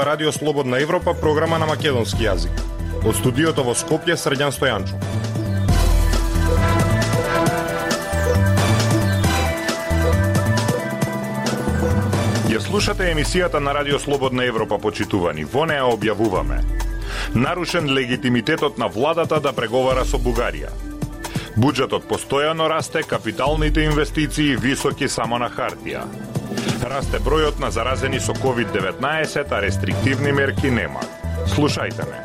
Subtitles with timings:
[0.00, 2.60] ова Радио Слободна Европа, програма на македонски јазик.
[3.04, 4.96] Од студиото во Скопје, Срđан Стојанчо.
[12.48, 15.44] Ја слушате емисијата на Радио Слободна Европа, почитувани.
[15.44, 16.62] Во неа објавуваме.
[17.34, 20.72] Нарушен легитимитетот на владата да преговара со Бугарија.
[21.60, 26.08] Буџетот постојано расте, капиталните инвестиции високи само на хартија.
[26.82, 31.00] Расте бројот на заразени со COVID-19, а рестриктивни мерки нема.
[31.46, 32.24] Слушајте ме.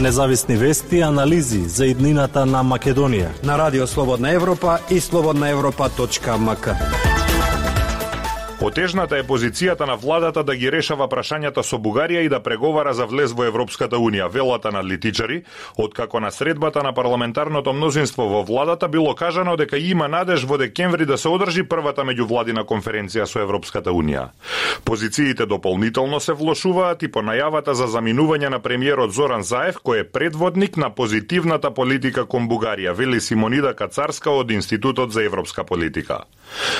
[0.00, 3.28] Независни вести и анализи за иднината на Македонија.
[3.44, 7.09] На Радио Слободна Европа и слободнаевропа.мк.
[8.60, 13.06] Отежната е позицијата на владата да ги решава прашањата со Бугарија и да преговара за
[13.08, 15.44] влез во Европската Унија, велата на литичари,
[15.80, 21.06] откако на средбата на парламентарното мнозинство во владата било кажано дека има надеж во декември
[21.08, 24.28] да се одржи првата меѓувладина конференција со Европската Унија.
[24.84, 30.08] Позициите дополнително се влошуваат и по најавата за заминување на премиерот Зоран Заев, кој е
[30.12, 36.24] предводник на позитивната политика кон Бугарија, вели Симонида Кацарска од Институтот за европска политика.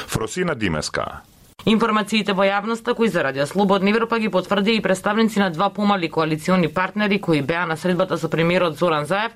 [0.06, 1.22] Фросина Димеска.
[1.68, 6.08] Информациите во јавноста кои за Радио Слободна Европа ги потврди и представници на два помали
[6.08, 9.32] коалициони партнери кои беа на средбата со премиерот Зоран Заев,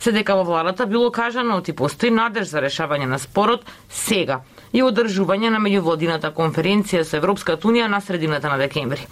[0.00, 4.82] се дека во владата било кажано оти постои надеж за решавање на спорот сега и
[4.82, 9.06] одржување на меѓувладината конференција со Европската Унија на средината на декември.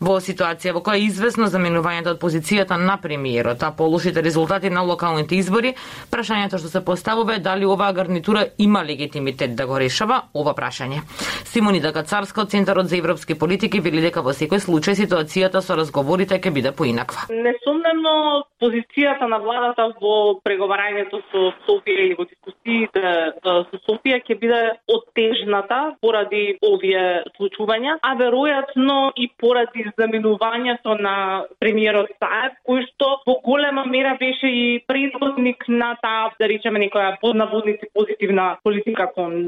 [0.00, 4.82] Во ситуација во која е известно заменувањето од позицијата на премиерот, а полошите резултати на
[4.86, 5.74] локалните избори,
[6.12, 11.02] прашањето што се поставува е дали оваа гарнитура има легитимитет да го решава ова прашање.
[11.44, 16.38] Симонида Кацарска од Центарот за европски политики вели дека во секој случај ситуацијата со разговорите
[16.38, 17.26] ќе биде поинаква.
[17.32, 23.02] Несомнено позицијата на владата во преговарањето со Софија или во дискусиите
[23.42, 24.62] со Софија ќе биде
[24.98, 33.38] потежната поради овие случувања, а веројатно и поради заминувањето на премиерот Саев, кој што во
[33.44, 39.46] голема мера беше и предводник на таа, да речеме, некоја поднаводници позитивна политика кон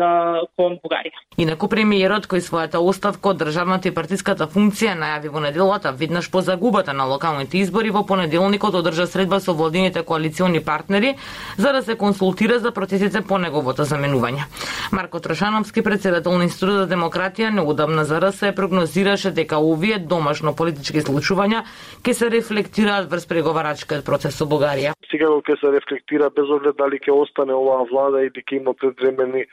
[0.56, 1.18] кон Бугарија.
[1.38, 6.40] Инаку премиерот кој својата оставка од државната и партиската функција најави во неделата веднаш по
[6.40, 11.14] загубата на локалните избори во понеделникот одржа средба со владините коалициони партнери
[11.56, 14.46] за да се консултира за процесите по неговото заменување.
[14.92, 21.00] Марко Трошановски, председател на Институтот за демократија, неодамна за РС прогнозираше дека овие домашно политички
[21.00, 21.62] случувања
[22.04, 24.92] ќе се рефлектираат врз преговарачкиот процес со Бугарија.
[25.08, 29.46] Сега ќе се рефлектира без оглед дали ќе остане оваа влада и ќе има предвремени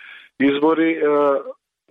[0.43, 0.99] избори,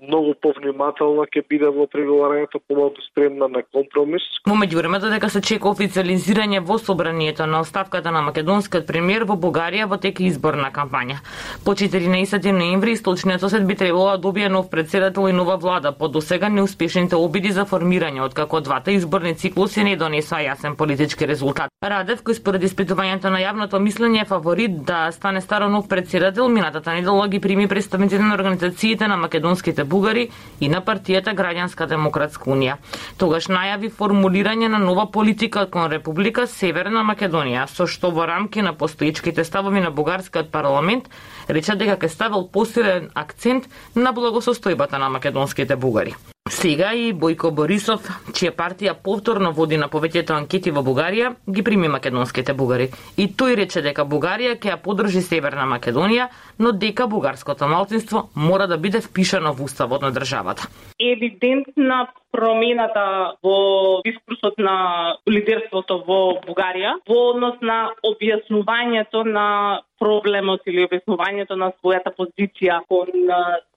[0.02, 4.24] многу повнимателна ќе биде во преговарањето, помалку спремна на компромис.
[4.46, 9.86] Во меѓувреме дека се чека официализирање во собранието на оставката на македонскиот премиер во Бугарија
[9.88, 11.16] во тек изборна кампања.
[11.64, 16.08] По 14 ноември источниот сосед би требало да добие нов председател и нова влада по
[16.08, 21.72] досега неуспешните обиди за формирање откако двата изборни циклуси не донесоа јасен политички резултат.
[21.82, 26.92] Радев, кој според испитувањето на јавното мислење е фаворит да стане старо нов председател, минатата
[26.92, 30.28] недела ги прими представниците на организациите на македонските бугари
[30.60, 32.76] и на партијата Граѓанска демократска унија.
[33.16, 38.74] Тогаш најави формулирање на нова политика кон Република Северна Македонија, со што во рамки на
[38.74, 41.10] постоечките ставови на бугарскиот парламент
[41.48, 46.16] рече дека ќе ставил посилен акцент на благосостојбата на македонските бугари.
[46.48, 51.88] Сега и Бојко Борисов, чија партија повторно води на повеќето анкети во Бугарија, ги прими
[51.90, 52.86] македонските бугари.
[53.18, 56.28] И тој рече дека Бугарија ќе ја подржи Северна Македонија,
[56.62, 60.68] но дека бугарското малцинство мора да биде впишано во уставот на државата.
[61.02, 70.86] Евидентна промената во дискурсот на лидерството во Бугарија во однос на објаснувањето на проблемот или
[70.86, 73.10] објаснувањето на својата позиција кон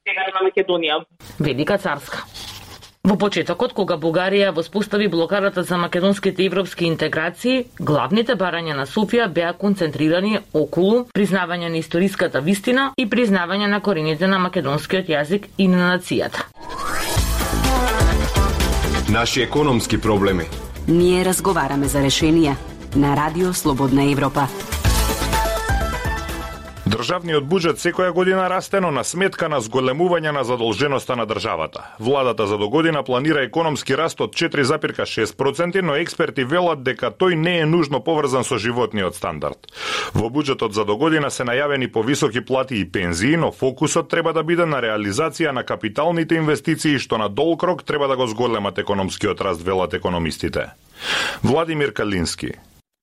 [0.06, 1.02] Северна Македонија.
[1.40, 2.28] Велика царска.
[3.08, 9.54] Во почетокот, кога Бугарија воспостави блокарата за македонските европски интеграции, главните барања на Софија беа
[9.56, 15.94] концентрирани околу признавање на историската вистина и признавање на корените на македонскиот јазик и на
[15.94, 16.44] нацијата.
[19.10, 20.50] Наши економски проблеми.
[20.88, 22.58] Ние разговараме за решенија
[22.96, 24.48] на Радио Слободна Европа.
[26.90, 31.84] Државниот буџет секоја година расте, но на сметка на зголемување на задолженоста на државата.
[32.00, 37.68] Владата за догодина планира економски раст од 4,6%, но експерти велат дека тој не е
[37.70, 39.70] нужно поврзан со животниот стандард.
[40.18, 44.66] Во буџетот за догодина се најавени повисоки плати и пензии, но фокусот треба да биде
[44.66, 49.62] на реализација на капиталните инвестиции што на долг рок треба да го зголемат економскиот раст,
[49.62, 50.72] велат економистите.
[51.44, 52.54] Владимир Калински,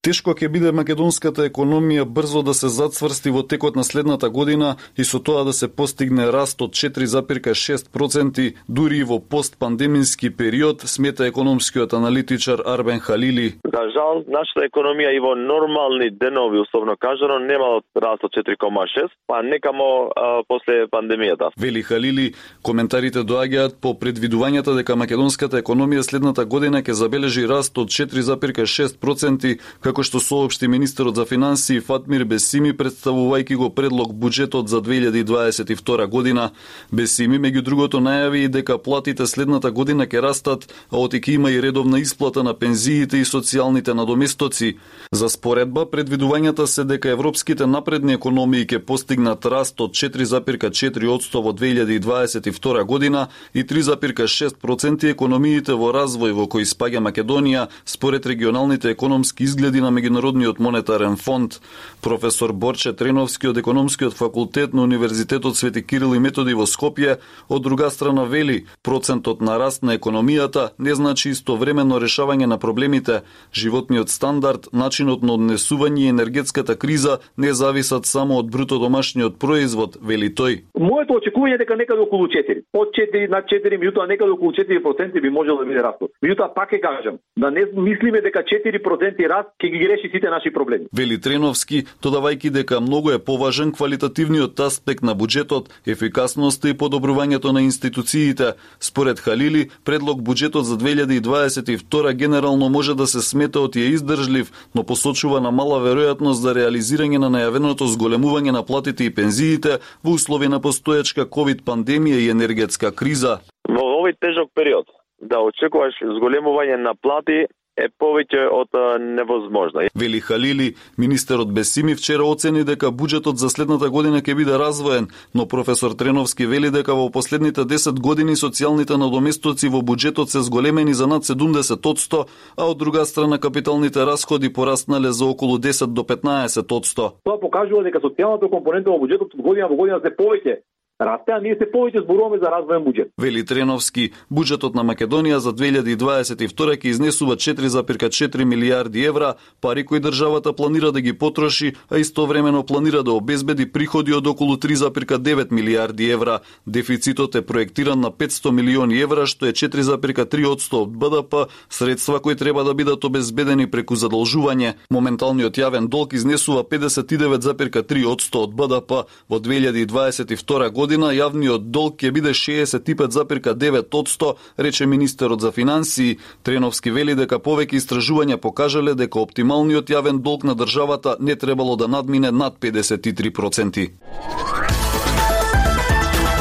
[0.07, 5.03] Тешко ќе биде македонската економија брзо да се зацврсти во текот на следната година и
[5.03, 11.93] со тоа да се постигне раст од 4,6% дури и во постпандемиски период, смета економскиот
[11.99, 13.49] аналитичар Арбен Халили.
[13.67, 19.43] За жал, нашата економија и во нормални денови, условно кажано, нема раст од 4,6, па
[19.43, 21.51] некамо а, после пандемијата.
[21.59, 22.29] Вели Халили,
[22.63, 29.96] коментарите доаѓаат по предвидувањата дека македонската економија следната година ќе забележи раст од 4,6%, како
[30.05, 36.51] што соопшти министерот за финансии Фатмир Бесими представувајќи го предлог буџетот за 2022 година.
[36.93, 41.63] Бесими меѓу другото најави и дека платите следната година ќе растат, а отеки има и
[41.63, 44.77] редовна исплата на пензиите и социјалните надоместоци.
[45.13, 52.85] За споредба, предвидувањата се дека европските напредни економии ќе постигнат раст од 4,4% во 2022
[52.85, 59.91] година и 3,6% економиите во развој во кои спаѓа Македонија според регионалните економски изгледи на
[59.93, 61.61] Меѓународниот монетарен фонд.
[62.03, 67.19] Професор Борче Треновски од економскиот факултет на Универзитетот Свети Кирил и Методи во Скопје
[67.49, 73.23] од друга страна вели процентот на раст на економијата не значи истовремено решавање на проблемите.
[73.53, 79.97] Животниот стандард, начинот на однесување и енергетската криза не зависат само од бруто домашниот производ,
[80.03, 80.63] вели тој.
[80.79, 82.63] Моето очекување е дека некаде околу 4.
[82.73, 86.11] Од 4 на 4, меѓутоа некаде околу 4% би можело да биде растот.
[86.25, 90.51] Меѓутоа пак е кажам, да не мислиме дека 4% раст ќе ги реши сите наши
[90.53, 90.87] проблеми.
[90.93, 97.63] Вели Треновски, додавајќи дека многу е поважен квалитативниот аспект на буџетот, ефикасноста и подобрувањето на
[97.63, 98.55] институциите.
[98.81, 104.85] Според Халили, предлог буџетот за 2022 генерално може да се смета од е издржлив, но
[104.85, 110.49] посочува на мала веројатност за реализирање на најавеното зголемување на платите и пензиите во услови
[110.49, 113.41] на постојачка ковид пандемија и енергетска криза.
[113.69, 114.87] Во овој тежок период
[115.21, 117.47] да очекуваш зголемување на плати
[117.77, 119.81] е повеќе од невозможно.
[119.95, 125.47] Вели Халили, министерот Бесими вчера оцени дека буџетот за следната година ќе биде развоен, но
[125.47, 131.07] професор Треновски вели дека во последните 10 години социјалните надоместоци во буџетот се зголемени за
[131.07, 132.25] над 70%,
[132.57, 137.11] а од друга страна капиталните расходи пораснале за околу 10 до 15%.
[137.25, 140.61] Тоа покажува дека социјалната компонента во буџетот од година во година се повеќе
[141.01, 143.13] расте, а ние се повеќе зборуваме за развоен буџет.
[143.21, 150.53] Вели Треновски, буџетот на Македонија за 2022 ќе изнесува 4,4 милиарди евра, пари кои државата
[150.53, 156.41] планира да ги потроши, а истовремено планира да обезбеди приходи од околу 3,9 милиарди евра.
[156.67, 162.65] Дефицитот е проектиран на 500 милиони евра, што е 4,3% од БДП, средства кои треба
[162.65, 164.75] да бидат обезбедени преку задолжување.
[164.91, 172.31] Моменталниот јавен долг изнесува 59,3% од БДП во 2022 година година јавниот долг ќе биде
[172.31, 176.19] 65,9%, рече министерот за финансии.
[176.47, 181.89] Треновски вели дека повеќе истражувања покажале дека оптималниот јавен долг на државата не требало да
[181.89, 183.91] надмине над 53%.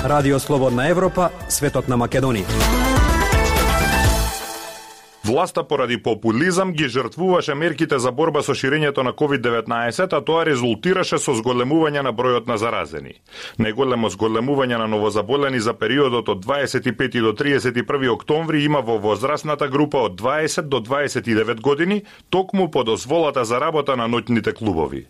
[0.06, 2.94] Радио Слободна Европа, светот на Македонија.
[5.25, 11.18] Власта поради популизам ги жртвуваше мерките за борба со ширењето на COVID-19, а тоа резултираше
[11.18, 13.18] со зголемување на бројот на заразени.
[13.57, 20.06] Најголемо зголемување на новозаболени за периодот од 25 до 31 октомври има во возрастната група
[20.06, 25.07] од 20 до 29 години, токму по дозволата за работа на ноќните клубови.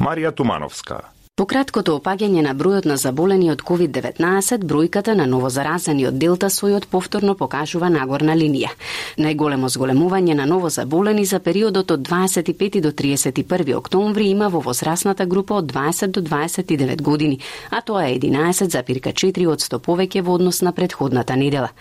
[0.00, 6.18] Марија Тумановска По краткото опаѓање на бројот на заболени од COVID-19, бројката на новозаразени од
[6.20, 8.68] Делта сојот повторно покажува нагорна линија.
[9.16, 15.54] Најголемо зголемување на новозаболени за периодот од 25 до 31 октомври има во возрастната група
[15.62, 20.74] од 20 до 29 години, а тоа е 11,4 од 100 повеќе во однос на
[20.76, 21.72] предходната недела.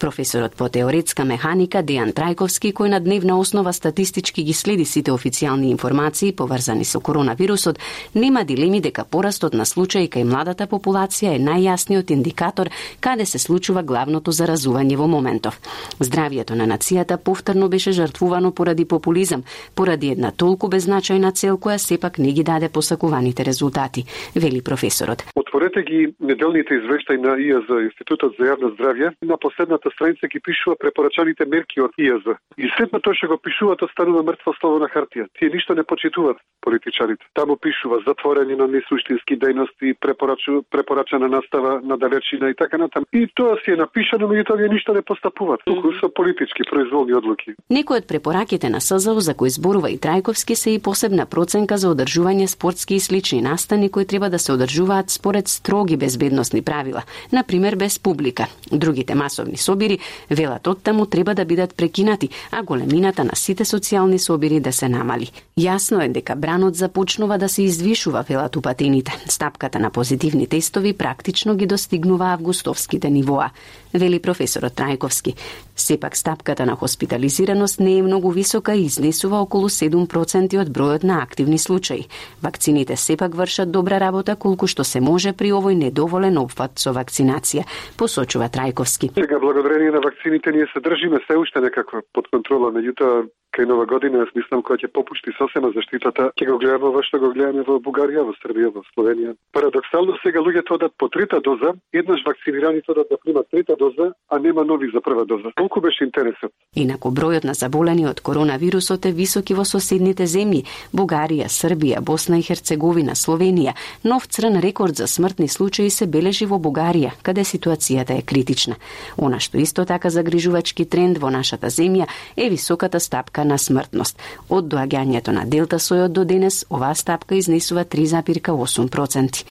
[0.00, 5.70] Професорот по теоретска механика Дејан Трајковски, кој на дневна основа статистички ги следи сите официјални
[5.70, 7.78] информации поврзани со коронавирусот,
[8.14, 13.38] нема дилеми дека дека порастот на случаи кај младата популација е најјасниот индикатор каде се
[13.38, 15.60] случува главното заразување во моментов.
[16.00, 22.18] Здравието на нацијата повторно беше жртвувано поради популизам, поради една толку беззначајна цел која сепак
[22.18, 25.24] не ги даде посакуваните резултати, вели професорот.
[25.56, 30.76] Отворете ги неделните извештаи на ИАЗ, Институтот за јавно здравје, на последната страница ги пишува
[30.76, 32.36] препорачаните мерки од ИАЗ.
[32.60, 35.24] И след тоа што го пишуваат, станува мртво слово на хартија.
[35.38, 37.24] Тие ништо не почитуваат политичарите.
[37.32, 43.06] Таму пишува затворење на низ суштински дејности, препорачу, препорачана настава на далечина и така натаму.
[43.12, 47.56] И тоа си е напишано, меѓутоа вие ништо не постапуваат, туку со политички произволни одлуки.
[47.70, 51.94] Некои од препораките на СЗО за кои зборува и Трајковски се и посебна проценка за
[51.94, 57.42] одржување спортски и слични настани кои треба да се одржуваат според строги безбедносни правила, на
[57.44, 58.46] пример без публика.
[58.72, 59.98] Другите масовни собири,
[60.30, 65.30] велат оттаму, треба да бидат прекинати, а големината на сите социјални собири да се намали.
[65.58, 69.16] Јасно е дека бранот започнува да се издвишува, велат упатените.
[69.28, 73.50] Стапката на позитивни тестови практично ги достигнува августовските нивоа,
[73.94, 75.34] вели професорот Трајковски.
[75.76, 81.22] Сепак стапката на хоспитализираност не е многу висока и изнесува околу 7% од бројот на
[81.22, 82.06] активни случаи.
[82.42, 87.64] Вакцините сепак вршат добра работа колку што се може при овој недоволен опфат со вакцинација,
[87.98, 89.12] посочува Трајковски.
[89.16, 93.86] Сега благодарение на вакцините ние се држиме се уште некаква под контрола, меѓутоа кај нова
[93.88, 97.64] година, јас мислам која ќе попушти сосема заштитата, ќе го гледаме во што го гледаме
[97.64, 99.32] во Бугарија, во Србија, во Словенија.
[99.56, 104.38] Парадоксално сега луѓето одат по трета доза, еднаш вакцинираните одат да примат трета доза, а
[104.38, 105.52] нема нови за прва доза.
[105.56, 106.52] Колку беше интересот?
[106.76, 112.44] Инаку бројот на заболени од коронавирусот е високи во соседните земји Бугарија, Србија, Босна и
[112.44, 113.72] Херцеговина, Словенија.
[114.04, 118.76] Нов црн рекорд за смртни случаи се бележи во Бугарија, каде ситуацијата е критична.
[119.16, 124.18] Она што исто така загрижувачки тренд во нашата земја е високата стапка на смртност.
[124.48, 129.44] Од доаѓањето на Делта сојот до денес, оваа стапка изнесува 3,8%.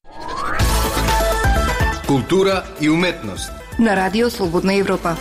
[2.07, 3.51] Култура и уметност.
[3.79, 5.15] На Радио Слободна Европа.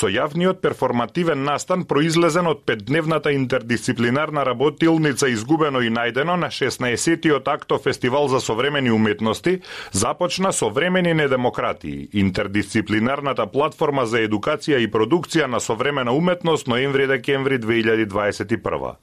[0.00, 7.76] Со јавниот перформативен настан произлезен од петдневната интердисциплинарна работилница Изгубено и најдено на 16-тиот акто
[7.84, 9.58] фестивал за современи уметности
[9.92, 18.96] започна современи недемократии, интердисциплинарната платформа за едукација и продукција на современа уметност ноември-декември 2021.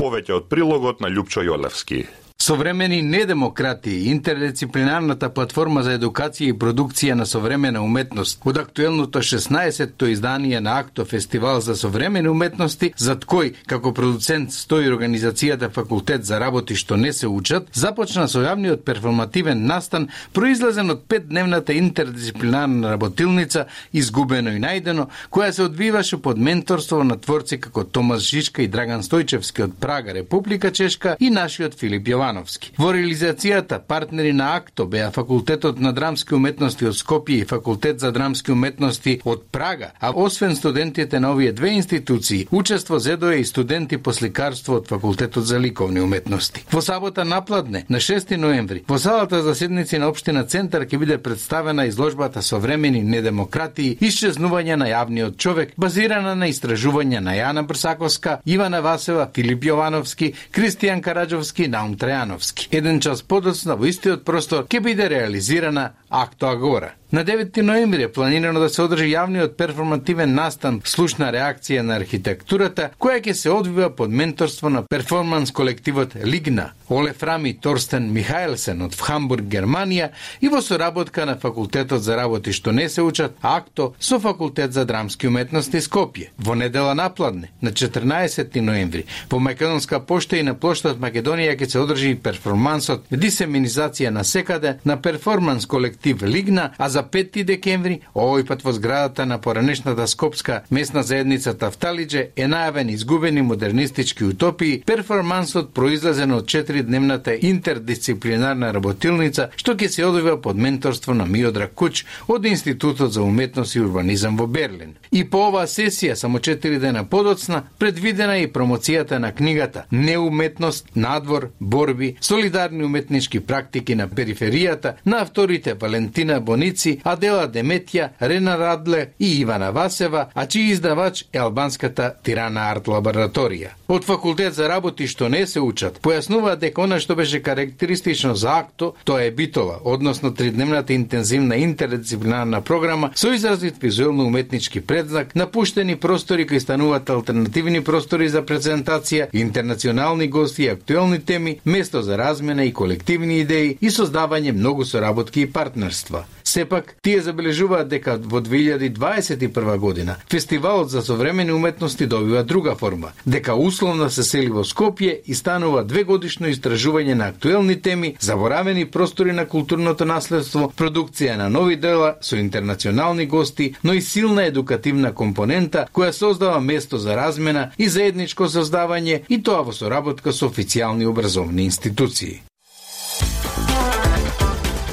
[0.00, 2.06] Повеќе од прилогот на Љупчо Јолевски.
[2.42, 10.60] Современи недемократи, интердисциплинарната платформа за едукација и продукција на современа уметност, од актуелното 16-то издание
[10.60, 16.74] на Акто Фестивал за современи уметности, зад кој, како продуцент, стои организацијата Факултет за работи
[16.74, 24.50] што не се учат, започна со јавниот перформативен настан, произлезен од петдневната интердисциплинарна работилница Изгубено
[24.50, 29.68] и најдено, која се одвиваше под менторство на творци како Томас Жишка и Драган Стојчевски
[29.70, 32.31] од Прага, Република Чешка и нашиот Филип Јован.
[32.32, 32.72] Ивановски.
[32.78, 38.12] Во реализацијата партнери на АКТО беа Факултетот на драмски уметности од Скопје и Факултет за
[38.12, 43.96] драмски уметности од Прага, а освен студентите на овие две институции, учество зедоа и студенти
[43.98, 46.64] по сликарство од Факултетот за ликовни уметности.
[46.72, 51.18] Во сабота напладне, на 6 ноември, во салата за седници на Обштина Центар ќе биде
[51.18, 58.80] представена изложбата Современи недемократии, исчезнување на јавниот човек, базирана на истражување на Јана Брсаковска, Ивана
[58.80, 62.21] Васева, Филип Јовановски, Кристијан Караджовски, Наум Трејан.
[62.22, 62.68] Стојановски.
[62.70, 66.92] Еден час подоцна во истиот простор ќе биде реализирана Акто Агора.
[67.12, 72.86] На 9 ноември е планирано да се одржи јавниот перформативен настан слушна реакција на архитектурата,
[72.96, 78.96] која ќе се одвива под менторство на перформанс колективот Лигна, Оле Фрами Торстен Михаелсен од
[78.96, 80.08] Хамбург, Германија
[80.40, 84.84] и во соработка на Факултетот за работи што не се учат, АКТО со Факултет за
[84.84, 86.30] драмски уметности Скопје.
[86.38, 91.78] Во недела напладне, на 14 ноември, по Македонска пошта и на плоштад Македонија ќе се
[91.84, 98.64] одржи перформансот Дисеминизација на секаде на перформанс колектив Лигна, а за 5 декември, овој пат
[98.64, 106.32] во зградата на поранешната Скопска местна заедница Тафталиџе е најавен изгубени модернистички утопии, перформансот произлезен
[106.32, 113.12] од 4-дневната интердисциплинарна работилница, што ќе се одвива под менторство на Миодра Куч од Институтот
[113.12, 114.94] за уметност и урбанизам во Берлин.
[115.10, 121.50] И по оваа сесија, само 4 дена подоцна, предвидена и промоцијата на книгата Неуметност, надвор,
[121.60, 129.40] борби, солидарни уметнички практики на периферијата на авторите Валентина Боници, Адела Деметја, Рена Радле и
[129.40, 133.72] Ивана Васева, а чиј издавач е албанската Тирана Арт Лабораторија.
[133.88, 138.58] Од факултет за работи што не се учат, појаснуваат дека она што беше карактеристично за
[138.62, 146.46] акто, тоа е битола, односно тридневната интензивна интердисциплинарна програма со изразит визуелно-уметнички предзнак, напуштени простори
[146.46, 152.72] кои стануваат алтернативни простори за презентација, интернационални гости и актуелни теми, место за размена и
[152.72, 156.24] колективни идеи и создавање многу соработки и партнерства.
[156.52, 163.54] Сепак, тие забележуваат дека во 2021 година фестивалот за современи уметности добива друга форма, дека
[163.54, 169.46] условно се сели во Скопје и станува двегодишно истражување на актуелни теми, заборавени простори на
[169.48, 176.12] културното наследство, продукција на нови дела со интернационални гости, но и силна едукативна компонента која
[176.12, 182.42] создава место за размена и заедничко создавање и тоа во соработка со официјални образовни институции.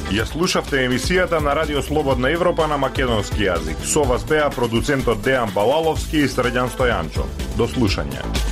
[0.09, 3.85] Ја слушавте емисијата на Радио Слободна Европа на македонски јазик.
[3.85, 7.29] Со вас беа продуцентот Дејан Балаловски и Средјан Стојанчо.
[7.57, 8.48] До слушање.